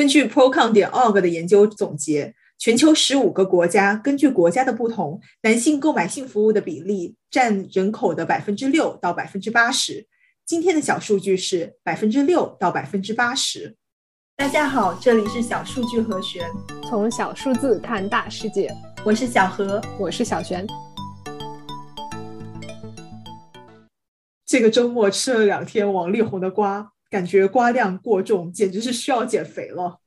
[0.00, 10.06] 根据 Procon 点 org 的研究总结，全球十五个国家根据国家的不同，男性购买性服务的比例占人口的百分之六到百分之八十。
[10.46, 13.76] 今天的小数据是百分之六到百分之八十。
[14.38, 16.48] 大家好，这里是小数据和弦，
[16.88, 18.74] 从小数字看大世界。
[19.04, 20.66] 我是小何，我是小璇。
[24.46, 29.98] 这个周末吃了两天王力宏的瓜，感觉瓜量过重，简直是需要减肥了。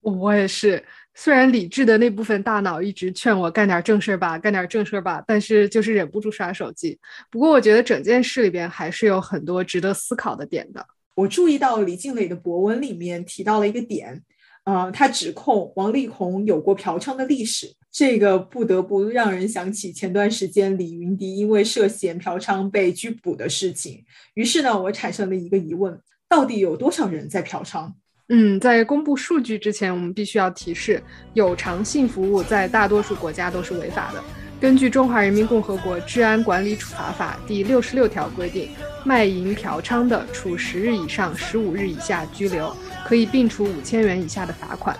[0.00, 0.82] 我也是，
[1.14, 6.98] 虽然理智的那部分大脑一直劝我干点正事儿吧，干点正事儿吧，但是就是忍不住刷手机。
[7.30, 10.84] 不过我觉得整件事里边还是有很多值得思考的点的。
[11.14, 14.22] 我注意到李静蕾的博文里面提到了一个点，
[14.64, 24.02] 呃，他指控王力宏有过嫖娼的历史，这个不得不让人想起前段时间李云迪因为涉嫌嫖娼被拘捕的事情。
[24.34, 25.96] 于是呢，我产生了一个疑问：
[26.32, 27.92] 到底有多少人在嫖娼？
[28.30, 31.02] 嗯，在公布数据之前，我们必须要提示，
[31.34, 34.24] 有偿性服务在大多数国家都是违法的。
[34.58, 38.70] 根据《中华人民共和国治安管理处罚法》第六十六条规定，
[39.04, 44.96] 卖淫嫖娼的，处十日以上十五日以下拘留，可以并处五千元以下的罚款。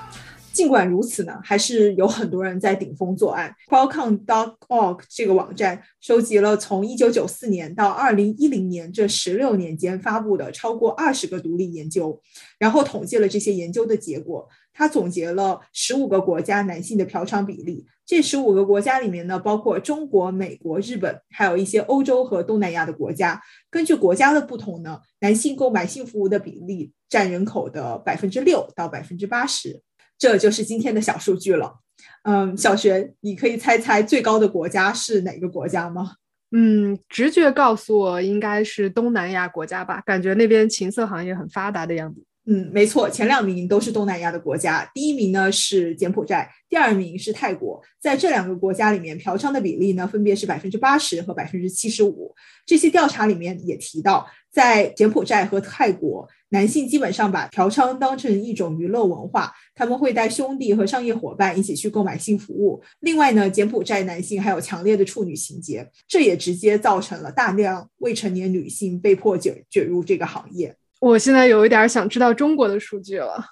[0.53, 3.55] 尽管如此呢，还是有很多人在顶风作案。
[3.69, 12.20] Qualcomm.org 这个网站收集了从1994年到2010年这十六年间发布的超过二十个独立研究，
[12.59, 14.48] 然后统计了这些研究的结果。
[14.75, 17.87] 他总结了十五个国家男性的嫖娼比例。
[18.06, 23.41] 这十五个国家里面呢，包括中国、美国、日本，还有一些欧洲和东南亚的国家。
[23.70, 29.83] 根据国家的不同呢，男性购买性服务的比例占人口的百分之六到百分之八十。
[30.23, 31.81] 这就是今天的小数据了。
[32.23, 36.12] 嗯，小学，你可以猜猜最高的国家是哪个国家吗？
[36.53, 42.23] 嗯，直觉告诉我应该是东南亚国家吧，感觉那边情色行业很发达的样子。
[42.47, 47.83] 嗯，没错，前两名都是东南亚的国家，第一名呢是柬埔寨，第二名是泰国。
[48.00, 52.33] 在这两个国家里面，嫖娼的比例呢分别是百分之八十和百分之七十五。
[52.65, 56.28] 这些调查里面也提到，在柬埔寨和泰国。
[56.53, 62.83] 男性基本上把嫖娼当成一种娱乐文化，他们会带兄弟和商业伙伴一起去购买性服务。
[63.01, 70.77] 另外呢，柬埔寨男性还有强烈的处女情节，这也直接造成了大量未成年女性被迫卷卷入这个行业。
[71.01, 73.43] 我现在有一点想知道中国的数据了。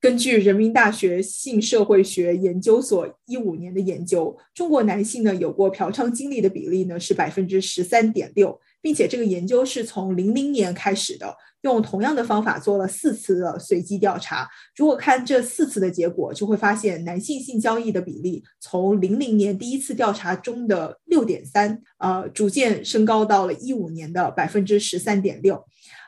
[0.00, 14.48] 根据人民大学性社会学研究所一五年的研究，中国男性呢有过嫖娼经历的比例呢是百分之十三点六，并且这个研究是从零零年开始的，用同样的方法做了四次的随机调查。
[14.76, 25.64] 如果看这四次的结果，就会发现男性性交易的比例从零零年第一次调查中的六点三，呃，逐渐升高到了一五年的百分之十三点六。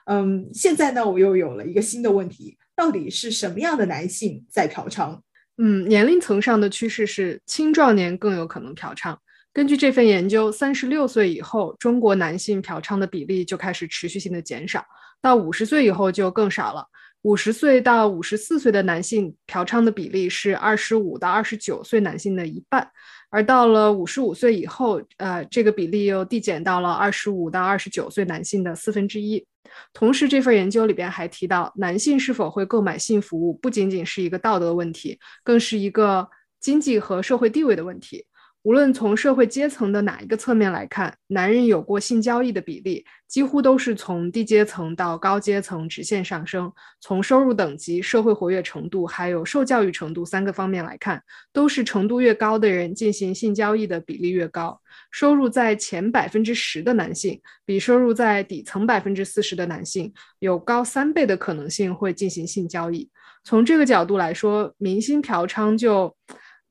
[0.07, 2.57] 嗯，现在呢，我又有了一个新的问题。
[2.77, 5.19] 到底是什么样的男性在嫖娼？
[5.59, 9.15] 嗯，年龄层上的趋势是青壮年更有可能嫖娼。
[9.53, 14.85] 根据这份研究，三十六岁以后，中国男性嫖娼的比例就开始持续性的减少，
[15.21, 16.87] 到五十岁以后就更少了。
[17.23, 22.89] 五十岁到五十四岁的男性嫖娼的比例是二十五到二十九岁男性的一半，
[23.29, 29.45] 而到了五十五岁以后，呃，这个比例又递减到了二十五到二十九岁男性的四分之一。
[29.93, 36.27] 同时，这份研究里边还提到，男性是否会购买性服务，不仅仅是一个道德问题，更是一个
[36.59, 38.25] 经济和社会地位的问题。
[38.63, 46.71] 无论从社会阶层的哪一个侧面来看，男人有过性交易的比例几乎都是从低阶层到高阶层直线上升。
[47.01, 51.23] 从收入等级、社会活跃程度还有受教育程度三个方面来看，
[51.55, 54.79] 都是程度越高的人进行性交易的比例越高。
[55.11, 63.09] 收入在前百分之十的男性，比收入在底层百分之四十的男性有高三倍的可能性会进行性交易。
[63.43, 66.15] 从这个角度来说，明星嫖娼就。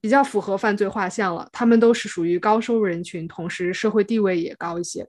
[0.01, 5.07] 比较符合犯罪画像了，他们都是属于高收入人群，同时社会地位也高一些。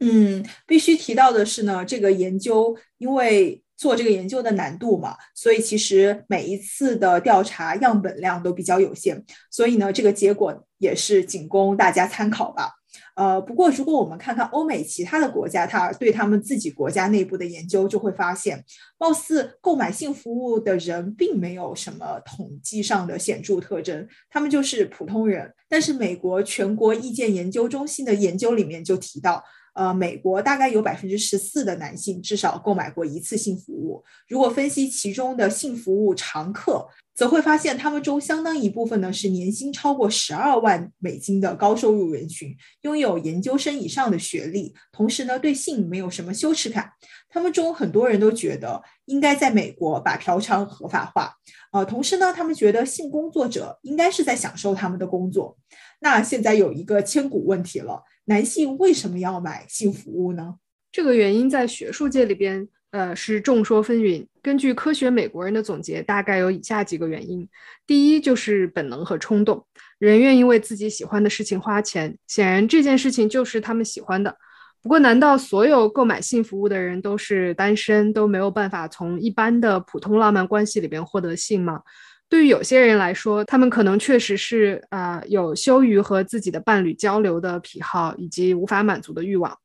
[0.00, 12.72] 嗯，必须提到的是呢，这个研究因为做这个研究的难度嘛，所以其实每一次的调查样本量都比较有限，所以呢，这个结果也是仅供大家参考吧。
[13.14, 18.64] 呃，不过如果我们看看欧美其他的国家，他对他们自己国家内部的研究，就会发现，
[18.98, 25.52] 貌似购买性服务的人并没有什么统计上的显著特征，他们就是普通人。
[25.68, 29.42] 但是美国全国意见研究中心的研究里面就提到。
[29.74, 34.04] 呃，美国大概有百分之十四的男性至少购买过一次性服务。
[34.28, 46.90] 如果分析其中的性服务常客，则会发现他们中相当一部分呢是年薪超过十二万美金的高收入人群，拥有研究生以上的学历，同时呢对性没有什么羞耻感。
[47.28, 48.82] 他们中很多人都觉得。
[49.06, 51.34] 应该在美国把嫖娼合法化。
[51.72, 55.58] 呃，同时呢，他们觉得性工作者应该是在享受他们的工作。
[56.00, 60.54] 那现在有一个千古问题了：男性为什么要买性服务呢？
[60.92, 64.24] 这个原因在学术界里边，呃，是众说纷纭。
[64.42, 67.48] 根据科学美国人的总结，大概有以下几个原因：
[67.86, 69.66] 第一，就是本能和冲动，
[69.98, 74.36] 人愿意为自己喜欢的事情花钱，显然这件事情就是他们喜欢的。
[74.82, 81.80] 不过，难道所有购买性服务的人都是单身，都没有办法从一般的普通浪漫关系里边获得性吗？
[82.28, 89.56] 对于有些人来说，他们可能确实是啊，有羞于和自己的伴侣交流的癖好，以及无法满足的欲望。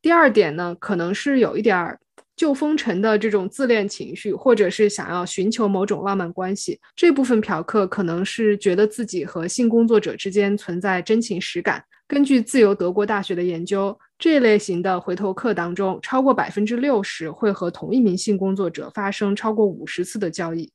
[0.00, 1.98] 第二点呢，可能是有一点儿
[2.36, 6.80] 旧风尘的这种自恋情绪，或者是想要寻求某种浪漫关系。
[6.96, 11.82] 这部分嫖客可能是觉得自己和性工作者之间存在真情实感。
[12.06, 20.70] 根据自由德国大学的研究，这类型的回头客当中，超过百分之六十会和同一名性工作者发生超过五十次的交易。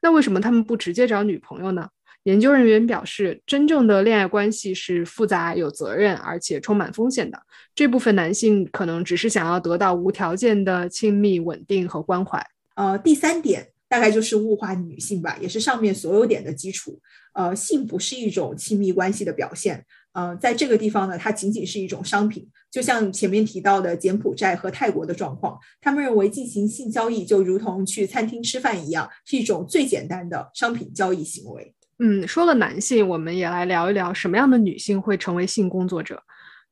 [0.00, 1.88] 那为什么他们不直接找女朋友呢？
[2.24, 7.42] 研究人员表示，真正的恋爱关系是复杂、有责任，而且充满风险的。
[7.74, 12.44] 这部分男性可能只是想要得到无条件的亲密、稳定和关怀。
[12.76, 17.00] 呃，第三点大概就是物化女性吧，也是上面所有点的基础。
[17.34, 19.84] 呃，性不是一种亲密关系的表现。
[20.12, 31.74] 呃，在这个地方呢，它仅仅是一种商品，就像前面提到的柬埔寨和泰国的状况，他们认为进行性交易就如同去餐厅吃饭一样，是一种最简单的商品交易行为。
[32.04, 36.20] 嗯，说了男性，我们也来聊一聊什么样的女性会成为性工作者。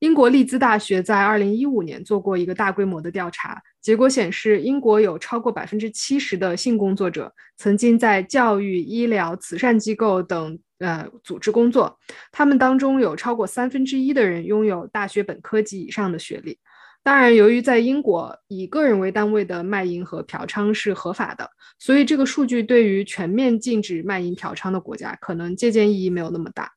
[0.01, 11.97] 英国利兹大学在二零一五年做过一个大规模的调查，结果显示，英国有超过百分之七十的性工作者曾经在教育、医疗、慈善机构等呃组织工作，
[12.33, 16.59] 他们当中有超过三分之一的人拥有大学本科及以上的学历。
[17.03, 26.71] 当然，由于在英国以个人为单位的卖淫和嫖娼是合法的，所以这个数据对于全面禁止卖淫嫖娼的国家，可能借鉴意义没有那么大。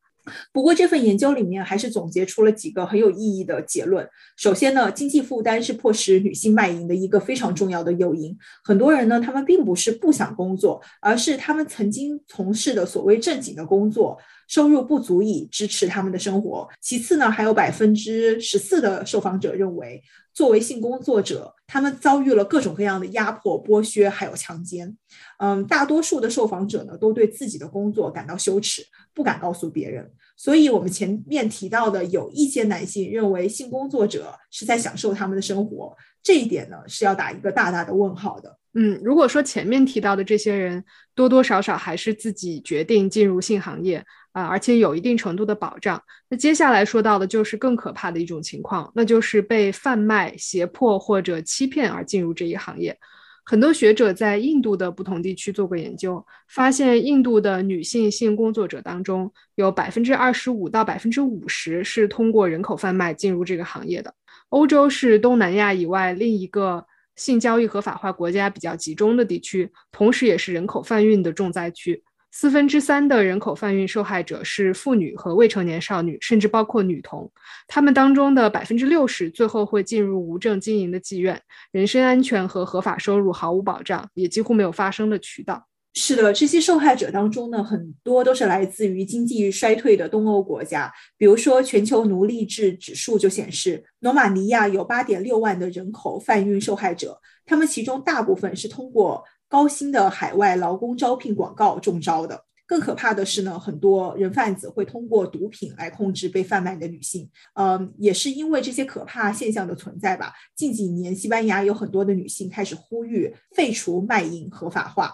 [0.53, 4.07] 不过这份研究里面还是总结出了几个很有意义的结论。
[4.37, 8.33] 首先呢，经济负担是迫使女性卖淫的一个非常重要的诱因。
[8.63, 14.17] 很多人呢，他们并不是不想工作，而是他们曾经从事的所谓正经的工作，
[14.47, 16.69] 收入不足以支持他们的生活。
[16.81, 20.01] 其次呢，还有百分之十四的受访者认为。
[20.35, 24.97] 作为性工作者，他们遭遇了各种各样的压迫、剥削，还有强奸。
[25.37, 28.81] 嗯，大多数的受访者呢，都对自己的工作感到羞耻，
[29.13, 30.11] 不敢告诉别人。
[30.35, 38.57] 所以，我们前面提到的，有一些男性认为性工作者是在享受他们的生活，这一点呢，是要打一个大大的问号的。
[38.73, 44.03] 嗯，如果说前面提到的这些人多多少少还是自己决定进入性行业
[44.33, 52.97] 啊，而且有一定程度的保障，那接下来说到的就是更可怕的一种情况，那就是被贩卖、胁迫或者欺骗而进入这一行业。
[53.45, 64.13] 很多学者在印度的不同地区做过研究，发现印度的女性性工作者当中，有百分之二十五到百分之五十是通过人口贩卖进入这个行业的。
[64.49, 66.85] 欧洲是东南亚以外另一个。
[67.15, 72.03] 性交易合法化国家比较集中的地区，同时也是人口贩运的重灾区。
[72.35, 77.31] 四分之三的人口贩运受害者是妇女和未成年少女，甚至包括女童。
[77.67, 81.39] 他们当中的百分之六十最后会进入无证经营的妓院，
[81.71, 85.67] 人身安全和合法收入毫无保障，也几乎没有发声的渠道。
[85.93, 90.91] 是的，这些受害者当中呢，很多都是来自于经济衰退的东欧国家。
[91.19, 102.43] 比如说，全球奴隶制指数就显示，罗马尼亚有八点六万的人口贩运受害者，他们其中大部分是通过高薪的海外劳工招聘广告中招的。
[102.65, 107.29] 更可怕的是呢，很多人贩子会通过毒品来控制被贩卖的女性。
[107.53, 115.13] 嗯，也是因为这些可怕现象的存在吧，近几年西班牙有很多的女性开始呼吁废除卖淫合法化。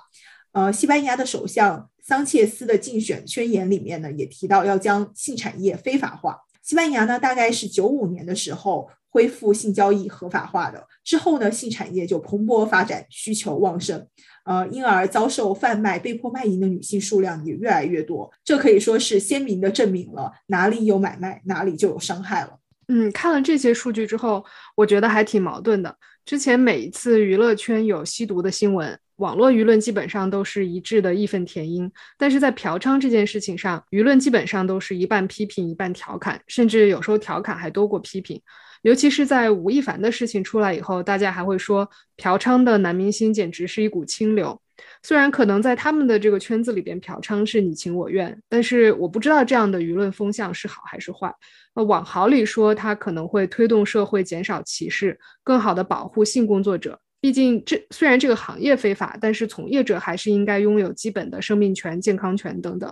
[0.53, 6.38] 呃，西班牙的首相桑切斯的竞选宣言里面呢，也提到要将性产业非法化。
[6.63, 14.08] 西班牙呢，大概是九五年的时候恢复性交易合法化的，之后呢，性产业就蓬勃发展，需求旺盛，
[14.46, 18.32] 呃，因而遭受贩卖、被迫卖淫的女性数量也越来越多。
[18.44, 22.60] 这可以说是鲜明的证明了哪里有买卖，哪里就有伤害了。
[22.88, 25.96] 嗯，看了这些数据之后，我觉得还挺矛盾的。
[26.25, 29.00] 之前每一次娱乐圈有吸毒的新闻。
[29.16, 38.42] 网络舆论基本上都是一致的义愤填膺，但是在嫖娼这件事情上，舆论基本上都是一半批评一半调侃，甚至有时候调侃还多过批评。
[38.81, 44.59] 尤其是在吴亦凡的事情出来以后，大家还会说嫖娼的男明星简直是一股清流。
[45.03, 51.33] 虽然可能在他们的这个圈子里边，嫖娼是你情我愿，但是我不知道这样的舆论风向是好还是坏。
[51.74, 56.98] 呃，往好里说他可能会推动社会减少歧视，更好的保护性工作者。
[57.19, 62.89] 毕竟这虽然这个行业非法，但是从业者还是应该拥有基本的生命权、健康权等等。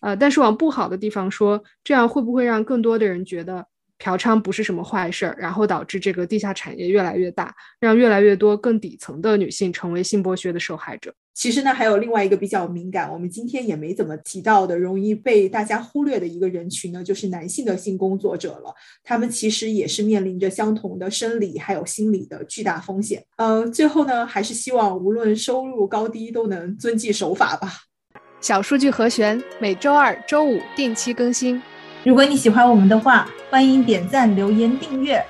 [0.00, 3.64] 呃，但是往不好的地方说，这样会不会让更多的人觉得？
[4.02, 11.14] 嫖娼不是什么坏事儿，然后导致这个地下产业越来越大，让越来越多更底层的女性成为性剥削的受害者。
[11.34, 18.74] 其实呢，还有另外一个比较敏感，我们今天也没怎么提到的，容易被大家忽略的一个人群呢，就是男性的性工作者了。
[19.04, 23.24] 他们其实也是面临着相同的生理还有心理的巨大风险。
[23.36, 27.70] 呃，最后呢，还是希望无论收入高低都能遵纪守法吧。
[28.40, 31.62] 小数据和弦每周二、周五定期更新。
[32.04, 35.24] 如果你喜欢我们的话，欢迎点赞、留言、订阅。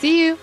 [0.00, 0.36] See you.